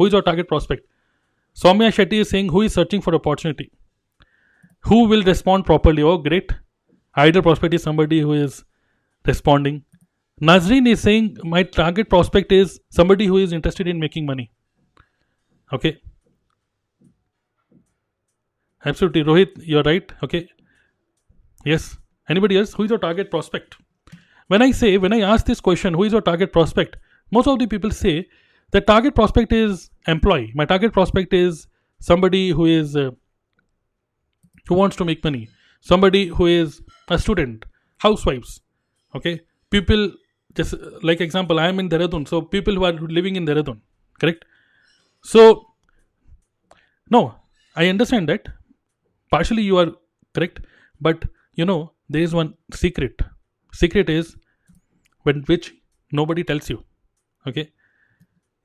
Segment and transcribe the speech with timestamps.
[0.00, 0.86] Who is your target prospect?
[1.54, 3.70] Soumya Shetty is saying, Who is searching for opportunity?
[4.84, 6.02] Who will respond properly?
[6.02, 6.54] Oh, great.
[7.18, 8.64] Ideal prospect is somebody who is
[9.26, 9.84] responding.
[10.40, 14.50] Nazreen is saying, My target prospect is somebody who is interested in making money.
[15.70, 16.00] Okay.
[18.86, 19.22] Absolutely.
[19.22, 20.10] Rohit, you're right.
[20.22, 20.48] Okay.
[21.66, 21.98] Yes.
[22.26, 22.72] Anybody else?
[22.72, 23.76] Who is your target prospect?
[24.46, 26.96] When I say, when I ask this question, who is your target prospect?
[27.30, 28.28] Most of the people say
[28.72, 30.52] the target prospect is employee.
[30.54, 31.66] My target prospect is
[31.98, 33.10] somebody who is uh,
[34.68, 35.48] who wants to make money.
[35.80, 37.64] Somebody who is a student,
[37.98, 38.60] housewives.
[39.14, 39.40] Okay.
[39.70, 40.12] People
[40.54, 42.26] just like example, I am in Dehradun.
[42.28, 43.80] So people who are living in Dehradun,
[44.20, 44.44] correct?
[45.22, 45.66] So
[47.10, 47.34] no,
[47.76, 48.48] I understand that.
[49.30, 49.92] Partially you are
[50.34, 50.60] correct,
[51.00, 53.22] but you know there is one secret
[53.72, 54.36] secret is
[55.22, 55.72] when which
[56.20, 56.78] nobody tells you
[57.46, 57.70] okay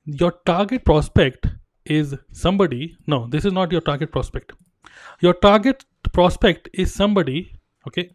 [0.06, 1.48] your target prospect
[1.84, 4.52] is somebody no this is not your target prospect.
[5.20, 7.52] Your target prospect is somebody
[7.88, 8.10] okay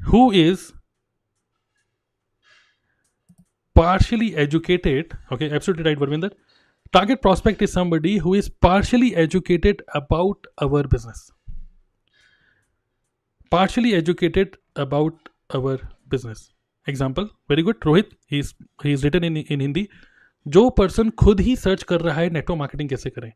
[0.00, 0.72] who is
[3.74, 6.30] partially educated okay absolutely right Varvinder
[6.92, 11.30] target prospect is somebody who is partially educated about our business.
[13.50, 16.52] Partially educated about our business.
[16.86, 19.88] Example very good Rohit he's he's written in in Hindi.
[20.46, 23.32] जो person खुद ही search कर रहा है network marketing कैसे करें।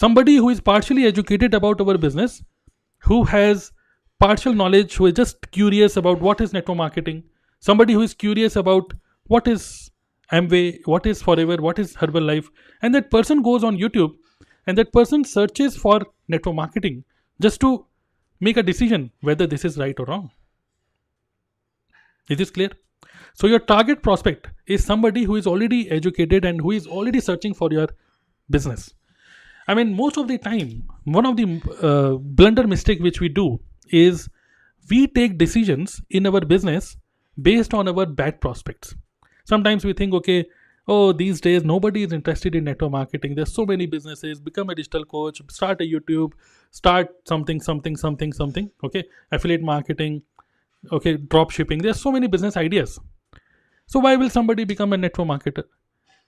[0.00, 2.38] Somebody who is partially educated about our business
[3.04, 3.70] who has
[4.20, 7.22] partial knowledge who is just curious about what is network marketing
[7.64, 8.92] somebody who is curious about
[9.30, 9.66] what is
[10.46, 11.94] Amway what is forever what is
[12.26, 12.50] Herbalife
[12.82, 14.18] and that person goes on YouTube
[14.68, 17.02] and that person search is for network marketing
[17.40, 17.70] just to
[18.40, 20.28] make a decision whether this is right or wrong
[22.30, 22.76] is is clear
[23.36, 27.52] So your target prospect is somebody who is already educated and who is already searching
[27.52, 27.88] for your
[28.48, 28.94] business.
[29.68, 33.60] I mean, most of the time, one of the uh, blunder mistake which we do
[33.90, 34.30] is
[34.88, 36.96] we take decisions in our business
[37.42, 38.94] based on our bad prospects.
[39.44, 40.46] Sometimes we think, okay,
[40.88, 43.34] oh, these days nobody is interested in network marketing.
[43.34, 44.40] There's so many businesses.
[44.40, 46.32] Become a digital coach, start a YouTube,
[46.70, 48.70] start something, something, something, something.
[48.82, 50.22] Okay, affiliate marketing,
[50.92, 53.00] okay drop shipping there's so many business ideas
[53.88, 55.64] so why will somebody become a network marketer?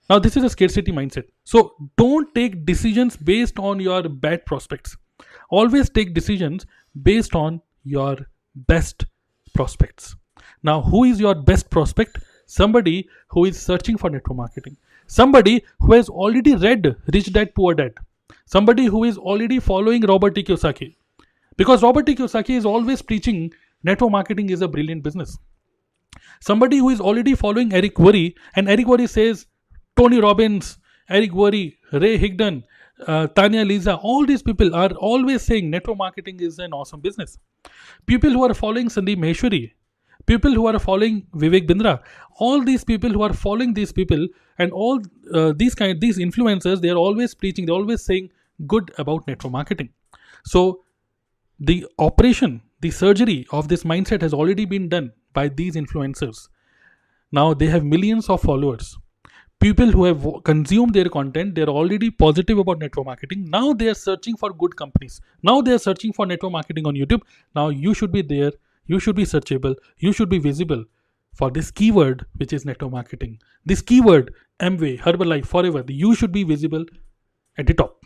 [0.09, 1.25] Now this is a scarcity mindset.
[1.43, 4.95] So don't take decisions based on your bad prospects.
[5.49, 6.65] Always take decisions
[7.03, 8.17] based on your
[8.55, 9.05] best
[9.53, 10.15] prospects.
[10.63, 12.19] Now who is your best prospect?
[12.45, 14.77] Somebody who is searching for network marketing.
[15.07, 17.93] Somebody who has already read rich dad poor dad.
[18.45, 20.95] Somebody who is already following robert t kiyosaki.
[21.57, 23.51] Because robert t kiyosaki is always preaching
[23.83, 25.37] network marketing is a brilliant business
[26.39, 29.45] somebody who is already following eric worre and eric worre says
[29.97, 30.77] tony robbins
[31.09, 31.63] eric worre
[32.03, 32.63] ray higdon
[33.07, 37.37] uh, Tanya Aliza, all these people are always saying network marketing is an awesome business.
[38.05, 39.71] People who are following Sandeep Maheshwari,
[40.25, 42.01] people who are following Vivek Bindra,
[42.39, 45.01] all these people who are following these people and all
[45.33, 48.29] uh, these kind these influencers, they are always preaching, they're always saying
[48.67, 49.89] good about network marketing.
[50.43, 50.83] So
[51.59, 56.47] the operation the surgery of this mindset has already been done by these influencers.
[57.31, 58.97] Now they have millions of followers.
[59.59, 63.45] People who have consumed their content, they're already positive about network marketing.
[63.49, 65.19] Now they are searching for good companies.
[65.43, 67.21] Now they are searching for network marketing on YouTube.
[67.55, 68.51] Now you should be there.
[68.87, 69.75] You should be searchable.
[69.97, 70.85] You should be visible
[71.33, 73.39] for this keyword, which is network marketing.
[73.65, 76.85] This keyword, Amway, Herbalife, Forever, you should be visible
[77.57, 78.03] at the top.